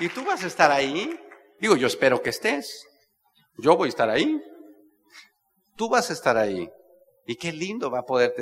Y 0.00 0.08
tú 0.08 0.24
vas 0.24 0.42
a 0.42 0.46
estar 0.46 0.70
ahí. 0.72 1.18
Digo, 1.60 1.76
yo 1.76 1.86
espero 1.86 2.20
que 2.20 2.30
estés. 2.30 2.86
Yo 3.56 3.76
voy 3.76 3.86
a 3.86 3.90
estar 3.90 4.10
ahí. 4.10 4.40
Tú 5.76 5.88
vas 5.88 6.10
a 6.10 6.12
estar 6.12 6.36
ahí. 6.36 6.68
Y 7.26 7.36
qué 7.36 7.52
lindo 7.52 7.90
va 7.90 8.00
a 8.00 8.04
poder 8.06 8.34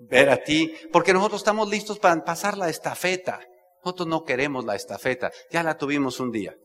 ver 0.00 0.30
a 0.30 0.42
ti, 0.42 0.72
porque 0.92 1.12
nosotros 1.12 1.40
estamos 1.40 1.68
listos 1.68 1.98
para 1.98 2.24
pasar 2.24 2.56
la 2.56 2.68
estafeta. 2.68 3.40
Nosotros 3.84 4.08
no 4.08 4.24
queremos 4.24 4.64
la 4.64 4.74
estafeta, 4.74 5.30
ya 5.50 5.62
la 5.62 5.76
tuvimos 5.76 6.18
un 6.18 6.32
día. 6.32 6.56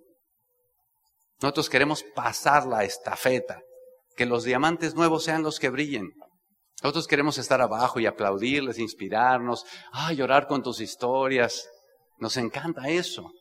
Nosotros 1.41 1.69
queremos 1.69 2.03
pasar 2.15 2.67
la 2.67 2.83
estafeta, 2.83 3.61
que 4.15 4.25
los 4.25 4.43
diamantes 4.43 4.93
nuevos 4.93 5.23
sean 5.23 5.41
los 5.41 5.59
que 5.59 5.69
brillen. 5.69 6.11
Nosotros 6.83 7.07
queremos 7.07 7.37
estar 7.37 7.61
abajo 7.61 7.99
y 7.99 8.05
aplaudirles, 8.05 8.77
inspirarnos, 8.77 9.65
ah, 9.91 10.13
llorar 10.13 10.47
con 10.47 10.61
tus 10.61 10.79
historias. 10.81 11.67
Nos 12.17 12.37
encanta 12.37 12.89
eso. 12.89 13.31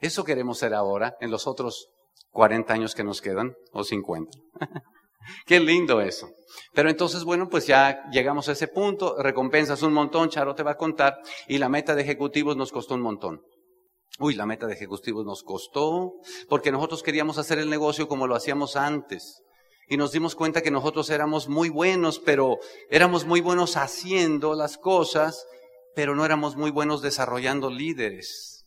Eso 0.00 0.24
queremos 0.24 0.58
ser 0.58 0.74
ahora, 0.74 1.16
en 1.20 1.30
los 1.30 1.46
otros 1.46 1.88
40 2.30 2.72
años 2.72 2.94
que 2.94 3.04
nos 3.04 3.20
quedan, 3.20 3.54
o 3.72 3.84
50. 3.84 4.30
Qué 5.46 5.60
lindo 5.60 6.00
eso. 6.00 6.30
Pero 6.72 6.88
entonces, 6.88 7.24
bueno, 7.24 7.48
pues 7.48 7.66
ya 7.66 8.08
llegamos 8.10 8.48
a 8.48 8.52
ese 8.52 8.68
punto, 8.68 9.16
recompensas 9.18 9.82
un 9.82 9.92
montón, 9.92 10.30
Charo 10.30 10.54
te 10.54 10.62
va 10.62 10.72
a 10.72 10.76
contar, 10.76 11.18
y 11.48 11.58
la 11.58 11.68
meta 11.68 11.94
de 11.94 12.02
ejecutivos 12.02 12.56
nos 12.56 12.72
costó 12.72 12.94
un 12.94 13.02
montón. 13.02 13.42
Uy, 14.18 14.34
la 14.34 14.46
meta 14.46 14.66
de 14.66 14.74
ejecutivos 14.74 15.26
nos 15.26 15.42
costó, 15.42 16.14
porque 16.48 16.72
nosotros 16.72 17.02
queríamos 17.02 17.38
hacer 17.38 17.58
el 17.58 17.68
negocio 17.68 18.08
como 18.08 18.26
lo 18.26 18.34
hacíamos 18.34 18.76
antes. 18.76 19.42
Y 19.88 19.96
nos 19.96 20.12
dimos 20.12 20.34
cuenta 20.34 20.62
que 20.62 20.70
nosotros 20.70 21.10
éramos 21.10 21.48
muy 21.48 21.68
buenos, 21.68 22.18
pero 22.18 22.58
éramos 22.90 23.24
muy 23.24 23.40
buenos 23.40 23.76
haciendo 23.76 24.54
las 24.54 24.78
cosas, 24.78 25.46
pero 25.94 26.14
no 26.16 26.24
éramos 26.24 26.56
muy 26.56 26.70
buenos 26.70 27.02
desarrollando 27.02 27.70
líderes. 27.70 28.64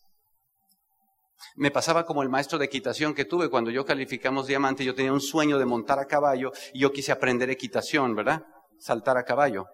Me 1.55 1.72
pasaba 1.72 2.05
como 2.05 2.24
el 2.24 2.29
maestro 2.29 2.58
de 2.58 2.65
equitación 2.65 3.13
que 3.13 3.25
tuve 3.25 3.50
cuando 3.50 3.72
yo 3.72 3.86
calificamos 3.86 4.48
diamante, 4.48 4.86
yo 4.86 4.96
tenía 4.96 5.12
un 5.12 5.22
sueño 5.22 5.58
de 5.58 5.65
montar 5.65 6.00
a 6.00 6.05
caballo 6.05 6.51
y 6.74 6.79
yo 6.79 6.91
quise 6.91 7.12
aprender 7.12 7.50
equitación, 7.50 8.15
¿verdad? 8.15 8.43
Saltar 8.77 9.17
a 9.17 9.24
caballo. 9.24 9.65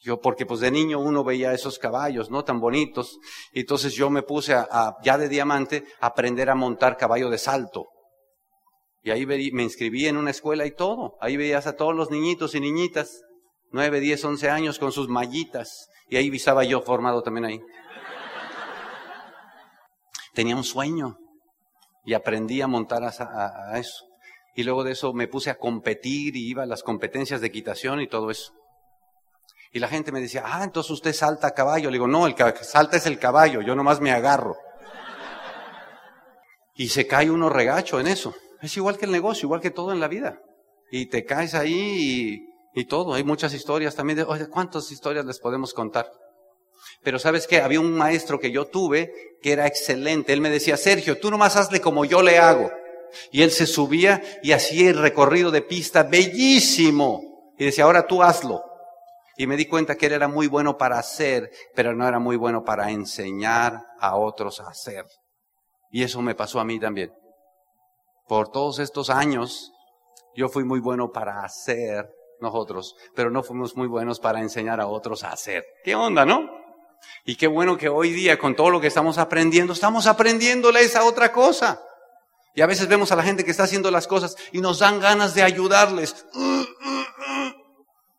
Yo, 0.00 0.20
porque 0.20 0.46
pues 0.46 0.60
de 0.60 0.70
niño 0.70 1.00
uno 1.00 1.24
veía 1.24 1.52
esos 1.52 1.78
caballos, 1.78 2.30
¿no? 2.30 2.44
Tan 2.44 2.60
bonitos. 2.60 3.18
Y 3.52 3.60
entonces 3.60 3.94
yo 3.94 4.10
me 4.10 4.22
puse 4.22 4.54
a, 4.54 4.96
ya 5.02 5.18
de 5.18 5.28
diamante 5.28 5.84
a 6.00 6.08
aprender 6.08 6.50
a 6.50 6.54
montar 6.54 6.96
caballo 6.96 7.30
de 7.30 7.38
salto. 7.38 7.86
Y 9.02 9.10
ahí 9.10 9.24
me 9.26 9.62
inscribí 9.62 10.06
en 10.06 10.16
una 10.16 10.30
escuela 10.30 10.66
y 10.66 10.74
todo. 10.74 11.16
Ahí 11.20 11.36
veías 11.36 11.66
a 11.66 11.76
todos 11.76 11.94
los 11.94 12.10
niñitos 12.10 12.54
y 12.54 12.60
niñitas, 12.60 13.22
nueve, 13.70 14.00
diez, 14.00 14.24
once 14.24 14.50
años 14.50 14.78
con 14.78 14.92
sus 14.92 15.08
mallitas. 15.08 15.88
Y 16.08 16.16
ahí 16.16 16.28
visaba 16.28 16.64
yo 16.64 16.82
formado 16.82 17.22
también 17.22 17.44
ahí 17.46 17.60
tenía 20.36 20.54
un 20.54 20.64
sueño 20.64 21.18
y 22.04 22.12
aprendí 22.12 22.60
a 22.60 22.68
montar 22.68 23.02
a, 23.02 23.78
eso. 23.80 24.04
Y 24.54 24.62
luego 24.62 24.84
de 24.84 24.92
eso 24.92 25.12
me 25.12 25.26
puse 25.26 25.50
a 25.50 25.58
competir 25.58 26.36
y 26.36 26.48
iba 26.48 26.62
a 26.62 26.66
las 26.66 26.82
competencias 26.82 27.40
de 27.40 27.48
equitación 27.48 28.00
y 28.00 28.06
todo 28.06 28.30
eso. 28.30 28.52
Y 29.72 29.78
la 29.78 29.88
gente 29.88 30.12
me 30.12 30.20
decía, 30.20 30.42
ah, 30.44 30.64
entonces 30.64 30.90
usted 30.90 31.12
salta 31.12 31.48
a 31.48 31.54
caballo. 31.54 31.90
Le 31.90 31.96
digo, 31.96 32.08
no, 32.08 32.26
el 32.26 32.34
que 32.34 32.64
salta 32.64 32.96
es 32.96 33.06
el 33.06 33.18
caballo, 33.18 33.60
yo 33.62 33.74
nomás 33.74 34.00
me 34.00 34.12
agarro. 34.12 34.56
Y 36.74 36.88
se 36.88 37.06
cae 37.06 37.30
uno 37.30 37.48
regacho 37.48 37.98
en 38.00 38.06
eso. 38.06 38.34
Es 38.60 38.76
igual 38.76 38.98
que 38.98 39.06
el 39.06 39.12
negocio, 39.12 39.46
igual 39.46 39.60
que 39.60 39.70
todo 39.70 39.92
en 39.92 40.00
la 40.00 40.08
vida. 40.08 40.40
Y 40.90 41.06
te 41.06 41.24
caes 41.24 41.54
ahí 41.54 42.46
y, 42.74 42.80
y 42.80 42.84
todo. 42.84 43.14
Hay 43.14 43.24
muchas 43.24 43.54
historias 43.54 43.94
también 43.94 44.18
de, 44.18 44.22
oye, 44.24 44.48
¿cuántas 44.48 44.90
historias 44.90 45.24
les 45.24 45.38
podemos 45.38 45.72
contar? 45.72 46.10
Pero 47.02 47.18
sabes 47.18 47.46
qué, 47.46 47.60
había 47.60 47.80
un 47.80 47.92
maestro 47.92 48.38
que 48.38 48.50
yo 48.50 48.66
tuve 48.66 49.12
que 49.42 49.52
era 49.52 49.66
excelente. 49.66 50.32
Él 50.32 50.40
me 50.40 50.50
decía, 50.50 50.76
Sergio, 50.76 51.18
tú 51.18 51.30
nomás 51.30 51.56
hazle 51.56 51.80
como 51.80 52.04
yo 52.04 52.22
le 52.22 52.38
hago. 52.38 52.70
Y 53.30 53.42
él 53.42 53.50
se 53.50 53.66
subía 53.66 54.22
y 54.42 54.52
hacía 54.52 54.90
el 54.90 54.98
recorrido 54.98 55.50
de 55.50 55.62
pista 55.62 56.02
bellísimo. 56.02 57.52
Y 57.58 57.64
decía, 57.64 57.84
ahora 57.84 58.06
tú 58.06 58.22
hazlo. 58.22 58.62
Y 59.36 59.46
me 59.46 59.56
di 59.56 59.66
cuenta 59.66 59.96
que 59.96 60.06
él 60.06 60.12
era 60.12 60.28
muy 60.28 60.46
bueno 60.46 60.78
para 60.78 60.98
hacer, 60.98 61.50
pero 61.74 61.94
no 61.94 62.08
era 62.08 62.18
muy 62.18 62.36
bueno 62.36 62.64
para 62.64 62.90
enseñar 62.90 63.84
a 64.00 64.16
otros 64.16 64.60
a 64.60 64.68
hacer. 64.68 65.04
Y 65.90 66.02
eso 66.02 66.22
me 66.22 66.34
pasó 66.34 66.58
a 66.58 66.64
mí 66.64 66.80
también. 66.80 67.12
Por 68.26 68.48
todos 68.50 68.78
estos 68.78 69.10
años, 69.10 69.72
yo 70.34 70.48
fui 70.48 70.64
muy 70.64 70.80
bueno 70.80 71.12
para 71.12 71.42
hacer 71.42 72.08
nosotros, 72.40 72.96
pero 73.14 73.30
no 73.30 73.42
fuimos 73.42 73.76
muy 73.76 73.86
buenos 73.86 74.20
para 74.20 74.40
enseñar 74.40 74.80
a 74.80 74.86
otros 74.86 75.22
a 75.24 75.32
hacer. 75.32 75.64
¿Qué 75.84 75.94
onda, 75.94 76.24
no? 76.24 76.50
Y 77.24 77.36
qué 77.36 77.46
bueno 77.46 77.76
que 77.76 77.88
hoy 77.88 78.12
día, 78.12 78.38
con 78.38 78.56
todo 78.56 78.70
lo 78.70 78.80
que 78.80 78.86
estamos 78.86 79.18
aprendiendo, 79.18 79.72
estamos 79.72 80.06
aprendiéndole 80.06 80.80
esa 80.80 81.04
otra 81.04 81.32
cosa. 81.32 81.82
Y 82.54 82.62
a 82.62 82.66
veces 82.66 82.88
vemos 82.88 83.12
a 83.12 83.16
la 83.16 83.22
gente 83.22 83.44
que 83.44 83.50
está 83.50 83.64
haciendo 83.64 83.90
las 83.90 84.06
cosas 84.06 84.36
y 84.50 84.60
nos 84.60 84.78
dan 84.78 84.98
ganas 84.98 85.34
de 85.34 85.42
ayudarles. 85.42 86.26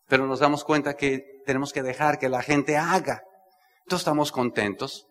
Pero 0.08 0.26
nos 0.26 0.40
damos 0.40 0.64
cuenta 0.64 0.96
que 0.96 1.24
tenemos 1.46 1.74
que 1.74 1.84
dejar 1.84 2.20
que 2.20 2.30
la 2.30 2.42
gente 2.42 2.78
haga. 2.78 3.24
Entonces 3.80 4.02
estamos 4.02 4.32
contentos. 4.32 5.06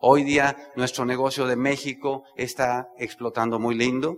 Hoy 0.00 0.24
día 0.24 0.56
nuestro 0.76 1.04
negocio 1.04 1.46
de 1.46 1.56
México 1.56 2.24
está 2.36 2.88
explotando 2.98 3.58
muy 3.58 3.74
lindo. 3.74 4.16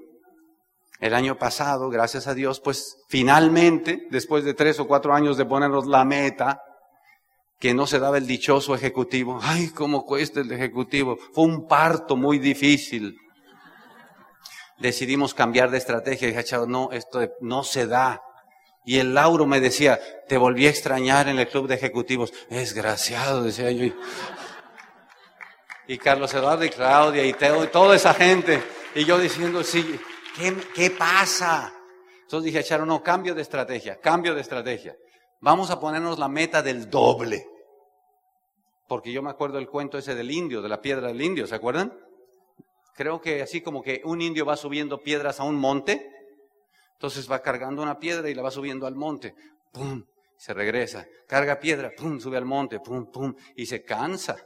El 1.01 1.15
año 1.15 1.37
pasado, 1.37 1.91
gracias 1.91 2.27
a 2.27 2.35
Dios, 2.35 2.61
pues 2.61 2.97
finalmente, 3.09 4.07
después 4.11 4.45
de 4.45 4.55
tres 4.55 4.81
o 4.81 4.87
cuatro 4.87 5.13
años 5.13 5.37
de 5.37 5.45
ponernos 5.45 5.87
la 5.87 6.05
meta, 6.05 6.61
que 7.59 7.75
no 7.75 7.87
se 7.87 7.99
daba 7.99 8.19
el 8.19 8.27
dichoso 8.27 8.75
ejecutivo. 8.75 9.39
Ay, 9.43 9.69
cómo 9.71 10.05
cuesta 10.05 10.41
el 10.41 10.53
ejecutivo. 10.53 11.17
Fue 11.33 11.45
un 11.45 11.67
parto 11.67 12.17
muy 12.17 12.39
difícil. 12.39 13.17
Decidimos 14.79 15.35
cambiar 15.35 15.71
de 15.71 15.79
estrategia. 15.79 16.29
Dije, 16.29 16.45
no, 16.67 16.91
esto 16.93 17.21
no 17.41 17.63
se 17.63 17.87
da. 17.87 18.21
Y 18.85 18.99
el 18.99 19.15
Lauro 19.15 19.47
me 19.47 19.61
decía, 19.61 19.99
te 20.29 20.37
volví 20.37 20.67
a 20.67 20.71
extrañar 20.71 21.29
en 21.29 21.39
el 21.39 21.49
club 21.49 21.67
de 21.67 21.75
ejecutivos. 21.75 22.33
Desgraciado, 22.51 23.43
decía 23.43 23.71
yo. 23.71 23.95
Y 25.87 25.99
Carlos 25.99 26.33
Eduardo 26.35 26.65
y 26.65 26.71
Claudia 26.71 27.25
y 27.25 27.33
Teo 27.33 27.65
y 27.65 27.69
toda 27.69 27.97
esa 27.97 28.13
gente. 28.13 28.63
Y 28.95 29.05
yo 29.05 29.19
diciendo, 29.19 29.63
sí, 29.63 29.99
¿qué, 30.37 30.55
qué 30.75 30.91
pasa? 30.91 31.73
Entonces 32.23 32.53
dije, 32.53 32.65
Charo, 32.65 32.85
no, 32.85 33.03
cambio 33.03 33.35
de 33.35 33.43
estrategia, 33.43 34.01
cambio 34.01 34.35
de 34.35 34.41
estrategia. 34.41 34.97
Vamos 35.41 35.71
a 35.71 35.81
ponernos 35.81 36.19
la 36.19 36.29
meta 36.29 36.63
del 36.63 36.89
doble. 36.91 37.47
Porque 38.89 39.13
yo 39.13 39.23
me 39.23 39.31
acuerdo 39.31 39.57
del 39.57 39.69
cuento 39.69 39.99
ese 39.99 40.15
del 40.15 40.31
indio, 40.31 40.63
de 40.63 40.69
la 40.69 40.81
piedra 40.81 41.09
del 41.09 41.21
indio, 41.21 41.47
¿se 41.47 41.55
acuerdan? 41.55 41.93
Creo 42.95 43.21
que 43.21 43.43
así 43.43 43.61
como 43.61 43.83
que 43.83 44.03
un 44.05 44.21
indio 44.21 44.47
va 44.47 44.57
subiendo 44.57 45.03
piedras 45.03 45.41
a 45.41 45.45
un 45.45 45.57
monte, 45.57 46.14
entonces 46.95 47.31
va 47.31 47.43
cargando 47.43 47.83
una 47.83 47.99
piedra 47.99 48.29
y 48.31 48.35
la 48.35 48.43
va 48.43 48.51
subiendo 48.51 48.87
al 48.87 48.97
monte, 48.97 49.35
¡pum! 49.73 50.05
Se 50.37 50.53
regresa, 50.53 51.07
carga 51.29 51.61
piedra, 51.61 51.93
¡pum! 51.97 52.19
Sube 52.19 52.37
al 52.37 52.45
monte, 52.45 52.81
¡pum! 52.81 53.11
¡pum! 53.11 53.35
Y 53.55 53.67
se 53.67 53.85
cansa. 53.85 54.37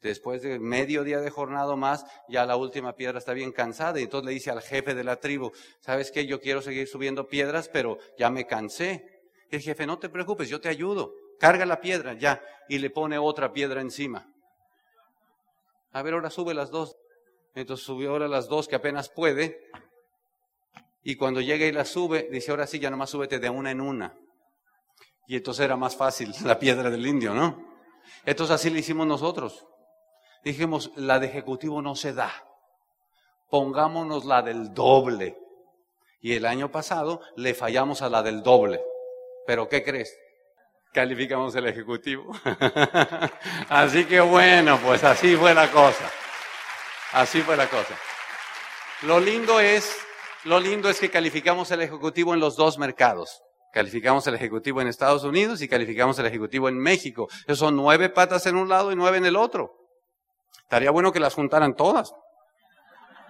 Después 0.00 0.42
de 0.42 0.58
medio 0.58 1.02
día 1.02 1.20
de 1.20 1.30
jornada 1.30 1.74
más, 1.76 2.04
ya 2.28 2.44
la 2.44 2.56
última 2.56 2.94
piedra 2.94 3.18
está 3.18 3.32
bien 3.32 3.52
cansada 3.52 3.98
y 3.98 4.04
entonces 4.04 4.26
le 4.26 4.32
dice 4.32 4.50
al 4.50 4.60
jefe 4.60 4.94
de 4.94 5.02
la 5.02 5.16
tribu, 5.16 5.50
¿sabes 5.80 6.10
qué? 6.10 6.26
Yo 6.26 6.40
quiero 6.40 6.60
seguir 6.60 6.86
subiendo 6.86 7.26
piedras, 7.26 7.70
pero 7.70 7.98
ya 8.18 8.28
me 8.28 8.46
cansé. 8.46 9.22
Y 9.50 9.56
el 9.56 9.62
jefe, 9.62 9.86
no 9.86 9.98
te 9.98 10.10
preocupes, 10.10 10.48
yo 10.50 10.60
te 10.60 10.68
ayudo 10.68 11.14
carga 11.38 11.66
la 11.66 11.80
piedra, 11.80 12.14
ya, 12.14 12.42
y 12.68 12.78
le 12.78 12.90
pone 12.90 13.18
otra 13.18 13.52
piedra 13.52 13.80
encima. 13.80 14.26
A 15.92 16.02
ver, 16.02 16.14
ahora 16.14 16.30
sube 16.30 16.54
las 16.54 16.70
dos. 16.70 16.96
Entonces 17.54 17.86
subió 17.86 18.10
ahora 18.10 18.28
las 18.28 18.48
dos 18.48 18.66
que 18.66 18.76
apenas 18.76 19.08
puede. 19.08 19.70
Y 21.04 21.16
cuando 21.16 21.40
llega 21.40 21.66
y 21.66 21.72
la 21.72 21.84
sube, 21.84 22.28
dice, 22.30 22.50
ahora 22.50 22.66
sí, 22.66 22.80
ya 22.80 22.90
nomás 22.90 23.10
súbete 23.10 23.38
de 23.38 23.48
una 23.48 23.70
en 23.70 23.80
una. 23.80 24.18
Y 25.28 25.36
entonces 25.36 25.64
era 25.64 25.76
más 25.76 25.96
fácil 25.96 26.34
la 26.44 26.58
piedra 26.58 26.90
del 26.90 27.06
indio, 27.06 27.34
¿no? 27.34 27.62
Entonces 28.24 28.54
así 28.54 28.70
le 28.70 28.80
hicimos 28.80 29.06
nosotros. 29.06 29.66
Dijimos, 30.42 30.90
la 30.96 31.18
de 31.20 31.26
ejecutivo 31.26 31.80
no 31.80 31.94
se 31.94 32.12
da. 32.12 32.32
Pongámonos 33.48 34.24
la 34.24 34.42
del 34.42 34.74
doble. 34.74 35.38
Y 36.20 36.32
el 36.32 36.46
año 36.46 36.70
pasado 36.70 37.20
le 37.36 37.54
fallamos 37.54 38.02
a 38.02 38.08
la 38.08 38.22
del 38.22 38.42
doble. 38.42 38.82
Pero 39.46 39.68
¿qué 39.68 39.84
crees? 39.84 40.18
calificamos 40.94 41.54
el 41.56 41.66
ejecutivo. 41.66 42.32
así 43.68 44.04
que 44.06 44.20
bueno, 44.20 44.78
pues 44.78 45.02
así 45.04 45.36
fue 45.36 45.52
la 45.52 45.70
cosa. 45.70 46.10
Así 47.12 47.42
fue 47.42 47.56
la 47.56 47.68
cosa. 47.68 47.94
Lo 49.02 49.20
lindo 49.20 49.60
es, 49.60 49.94
lo 50.44 50.60
lindo 50.60 50.88
es 50.88 51.00
que 51.00 51.10
calificamos 51.10 51.70
el 51.70 51.80
ejecutivo 51.80 52.34
en 52.34 52.40
los 52.40 52.56
dos 52.56 52.78
mercados. 52.78 53.42
Calificamos 53.72 54.26
el 54.26 54.34
ejecutivo 54.34 54.80
en 54.80 54.86
Estados 54.86 55.24
Unidos 55.24 55.60
y 55.62 55.68
calificamos 55.68 56.18
el 56.18 56.26
ejecutivo 56.26 56.68
en 56.68 56.78
México. 56.78 57.28
Esos 57.44 57.58
son 57.58 57.76
nueve 57.76 58.08
patas 58.08 58.46
en 58.46 58.56
un 58.56 58.68
lado 58.68 58.92
y 58.92 58.96
nueve 58.96 59.16
en 59.18 59.26
el 59.26 59.36
otro. 59.36 59.72
Estaría 60.62 60.90
bueno 60.90 61.12
que 61.12 61.18
las 61.20 61.34
juntaran 61.34 61.74
todas. 61.74 62.12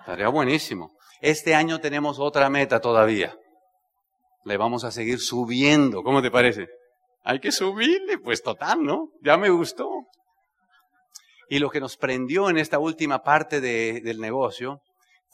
Estaría 0.01 0.29
buenísimo. 0.29 0.97
Este 1.23 1.55
año 1.55 1.81
tenemos 1.81 2.19
otra 2.19 2.51
meta 2.51 2.81
todavía. 2.81 3.35
Le 4.45 4.57
vamos 4.59 4.85
a 4.85 4.91
seguir 4.91 5.19
subiendo. 5.19 6.03
¿Cómo 6.03 6.21
te 6.21 6.31
parece? 6.31 6.69
Hay 7.23 7.41
que 7.41 7.51
subirle, 7.51 8.19
pues 8.19 8.43
total, 8.43 8.83
¿no? 8.83 9.09
Ya 9.23 9.39
me 9.39 9.49
gustó. 9.49 9.89
Y 11.49 11.59
lo 11.59 11.71
que 11.71 11.81
nos 11.81 11.97
prendió 11.97 12.51
en 12.51 12.59
esta 12.59 12.79
última 12.79 13.23
parte 13.23 13.61
del 13.61 14.21
negocio 14.21 14.83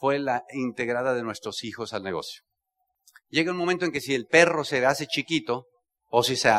fue 0.01 0.17
la 0.17 0.45
integrada 0.51 1.13
de 1.13 1.21
nuestros 1.21 1.63
hijos 1.63 1.93
al 1.93 2.01
negocio. 2.01 2.41
Llega 3.29 3.51
un 3.51 3.57
momento 3.57 3.85
en 3.85 3.91
que 3.91 4.01
si 4.01 4.15
el 4.15 4.25
perro 4.25 4.63
se 4.63 4.83
hace 4.83 5.05
chiquito 5.05 5.67
o 6.07 6.23
si 6.23 6.35
se 6.35 6.51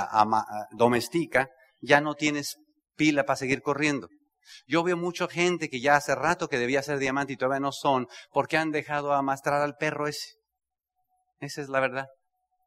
domestica, 0.71 1.51
ya 1.81 2.01
no 2.01 2.15
tienes 2.15 2.59
pila 2.95 3.25
para 3.25 3.37
seguir 3.37 3.61
corriendo. 3.61 4.09
Yo 4.69 4.85
veo 4.85 4.97
mucha 4.97 5.27
gente 5.27 5.69
que 5.69 5.81
ya 5.81 5.97
hace 5.97 6.15
rato 6.15 6.47
que 6.47 6.57
debía 6.57 6.85
ser 6.85 7.01
diamante 7.01 7.33
y 7.33 7.37
todavía 7.37 7.59
no 7.59 7.73
son, 7.73 8.07
porque 8.31 8.59
han 8.59 8.71
dejado 8.71 9.13
amastrar 9.13 9.61
al 9.61 9.75
perro 9.75 10.07
ese. 10.07 10.37
Esa 11.41 11.63
es 11.63 11.69
la 11.69 11.81
verdad. 11.81 12.07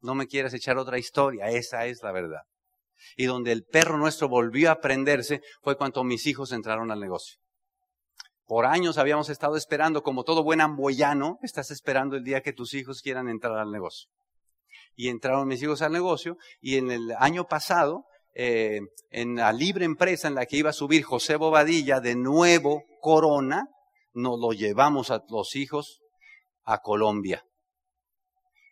No 0.02 0.14
me 0.14 0.28
quieras 0.28 0.54
echar 0.54 0.78
otra 0.78 1.00
historia, 1.00 1.48
esa 1.48 1.86
es 1.86 2.04
la 2.04 2.12
verdad. 2.12 2.42
Y 3.16 3.28
donde 3.28 3.54
el 3.54 3.64
perro 3.64 3.98
nuestro 3.98 4.28
volvió 4.28 4.72
a 4.72 4.82
prenderse 4.82 5.40
fue 5.62 5.78
cuando 5.78 6.04
mis 6.04 6.28
hijos 6.28 6.52
entraron 6.52 6.92
al 6.92 7.00
negocio. 7.00 7.38
Por 8.46 8.68
años 8.68 9.00
habíamos 9.00 9.30
estado 9.30 9.58
esperando, 9.58 10.04
como 10.04 10.24
todo 10.24 10.44
buen 10.44 10.62
amboyano, 10.62 11.40
estás 11.42 11.72
esperando 11.72 12.16
el 12.16 12.24
día 12.24 12.42
que 12.42 12.54
tus 12.54 12.76
hijos 12.76 13.02
quieran 13.02 13.28
entrar 13.28 13.58
al 13.58 13.72
negocio. 13.72 14.10
Y 14.96 15.10
entraron 15.10 15.48
mis 15.48 15.64
hijos 15.64 15.82
al 15.82 15.94
negocio 15.94 16.38
y 16.62 16.78
en 16.78 16.92
el 16.92 17.14
año 17.18 17.46
pasado, 17.46 18.06
eh, 18.36 18.82
en 19.10 19.36
la 19.36 19.52
libre 19.52 19.86
empresa 19.86 20.28
en 20.28 20.36
la 20.36 20.46
que 20.46 20.58
iba 20.58 20.70
a 20.70 20.74
subir 20.74 21.04
José 21.04 21.38
Bobadilla, 21.38 22.00
de 22.00 22.16
nuevo 22.16 22.84
Corona, 23.02 23.68
nos 24.14 24.40
lo 24.40 24.52
llevamos 24.52 25.10
a 25.10 25.24
los 25.30 25.56
hijos 25.56 26.02
a 26.64 26.80
Colombia. 26.80 27.44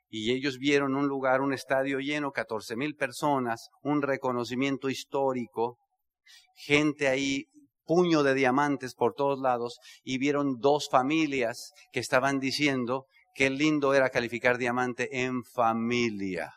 Y 0.08 0.32
ellos 0.32 0.60
vieron 0.60 0.96
un 0.96 1.08
lugar, 1.08 1.42
un 1.42 1.52
estadio 1.52 1.98
lleno, 1.98 2.32
14 2.32 2.76
mil 2.76 2.96
personas, 2.96 3.70
un 3.82 4.04
reconocimiento 4.04 4.90
histórico, 4.90 5.80
gente 6.56 7.08
ahí 7.08 7.48
puño 7.86 8.24
de 8.24 8.34
diamantes 8.34 8.96
por 8.96 9.14
todos 9.14 9.40
lados 9.40 9.80
y 10.04 10.18
vieron 10.18 10.60
dos 10.60 10.90
familias 10.90 11.74
que 11.92 12.00
estaban 12.00 12.40
diciendo 12.40 13.06
qué 13.34 13.50
lindo 13.50 13.94
era 13.94 14.10
calificar 14.10 14.58
diamante 14.58 15.24
en 15.24 15.44
familia. 15.44 16.54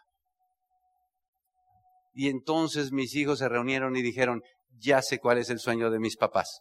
Y 2.14 2.28
entonces 2.28 2.92
mis 2.92 3.14
hijos 3.14 3.40
se 3.40 3.49
reunieron 3.49 3.97
y 3.97 4.02
dijeron, 4.02 4.42
ya 4.78 5.02
sé 5.02 5.18
cuál 5.18 5.38
es 5.38 5.50
el 5.50 5.59
sueño 5.59 5.90
de 5.90 5.99
mis 5.99 6.16
papás. 6.16 6.61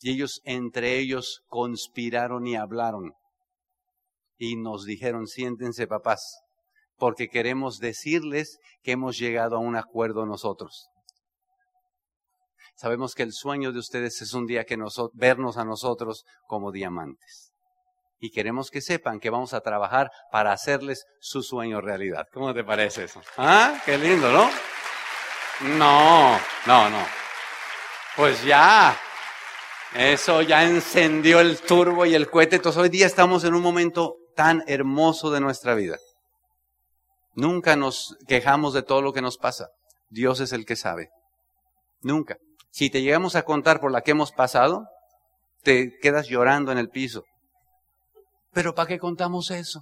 Y 0.00 0.12
ellos 0.12 0.40
entre 0.44 0.98
ellos 0.98 1.42
conspiraron 1.48 2.46
y 2.46 2.54
hablaron. 2.54 3.12
Y 4.38 4.56
nos 4.56 4.84
dijeron, 4.84 5.26
siéntense 5.26 5.86
papás, 5.86 6.40
porque 6.96 7.28
queremos 7.28 7.78
decirles 7.78 8.58
que 8.82 8.92
hemos 8.92 9.18
llegado 9.18 9.56
a 9.56 9.60
un 9.60 9.76
acuerdo 9.76 10.26
nosotros. 10.26 10.90
Sabemos 12.76 13.14
que 13.14 13.22
el 13.22 13.32
sueño 13.32 13.72
de 13.72 13.78
ustedes 13.78 14.20
es 14.20 14.34
un 14.34 14.46
día 14.46 14.64
que 14.64 14.76
vernos 15.14 15.56
a 15.56 15.64
nosotros 15.64 16.24
como 16.46 16.72
diamantes. 16.72 17.54
Y 18.18 18.30
queremos 18.30 18.70
que 18.70 18.82
sepan 18.82 19.18
que 19.18 19.30
vamos 19.30 19.54
a 19.54 19.60
trabajar 19.60 20.10
para 20.30 20.52
hacerles 20.52 21.04
su 21.18 21.42
sueño 21.42 21.80
realidad. 21.80 22.26
¿Cómo 22.32 22.52
te 22.52 22.64
parece 22.64 23.04
eso? 23.04 23.22
¿Ah? 23.38 23.80
Qué 23.84 23.96
lindo, 23.96 24.30
¿no? 24.30 24.50
No, 25.78 26.38
no, 26.66 26.90
no. 26.90 27.06
Pues 28.14 28.44
ya. 28.44 28.98
Eso 29.94 30.42
ya 30.42 30.64
encendió 30.64 31.40
el 31.40 31.60
turbo 31.60 32.04
y 32.04 32.14
el 32.14 32.30
cohete. 32.30 32.56
Entonces 32.56 32.82
hoy 32.82 32.88
día 32.90 33.06
estamos 33.06 33.44
en 33.44 33.54
un 33.54 33.62
momento 33.62 34.16
tan 34.34 34.62
hermoso 34.66 35.30
de 35.30 35.40
nuestra 35.40 35.74
vida. 35.74 35.96
Nunca 37.34 37.76
nos 37.76 38.16
quejamos 38.26 38.74
de 38.74 38.82
todo 38.82 39.00
lo 39.00 39.14
que 39.14 39.22
nos 39.22 39.38
pasa. 39.38 39.68
Dios 40.08 40.40
es 40.40 40.52
el 40.52 40.66
que 40.66 40.76
sabe. 40.76 41.08
Nunca. 42.02 42.36
Si 42.76 42.90
te 42.90 43.00
llegamos 43.00 43.36
a 43.36 43.42
contar 43.42 43.80
por 43.80 43.90
la 43.90 44.02
que 44.02 44.10
hemos 44.10 44.32
pasado, 44.32 44.84
te 45.62 45.96
quedas 45.98 46.28
llorando 46.28 46.72
en 46.72 46.76
el 46.76 46.90
piso. 46.90 47.24
Pero 48.52 48.74
¿para 48.74 48.86
qué 48.86 48.98
contamos 48.98 49.50
eso? 49.50 49.80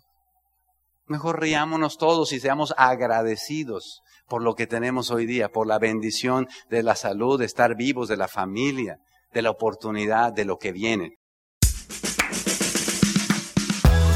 Mejor 1.07 1.41
riámonos 1.41 1.99
todos 1.99 2.33
y 2.33 2.39
seamos 2.39 2.73
agradecidos 2.77 4.03
por 4.29 4.45
lo 4.45 4.55
que 4.55 4.69
tenemos 4.69 5.11
hoy 5.11 5.27
día, 5.27 5.49
por 5.49 5.67
la 5.67 5.81
bendición 5.81 6.47
de 6.71 6.85
la 6.85 6.95
salud, 6.95 7.37
de 7.37 7.47
estar 7.47 7.75
vivos, 7.75 8.07
de 8.07 8.17
la 8.17 8.29
familia, 8.29 8.99
de 9.33 9.43
la 9.43 9.51
oportunidad, 9.51 10.33
de 10.33 10.45
lo 10.45 10.59
que 10.59 10.71
viene. 10.71 11.17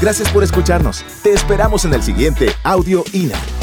Gracias 0.01 0.31
por 0.31 0.41
escucharnos. 0.41 1.03
Te 1.21 1.33
esperamos 1.33 1.83
en 1.83 1.95
el 1.95 2.01
siguiente 2.01 2.47
Audio 2.63 3.03
INA. 3.11 3.58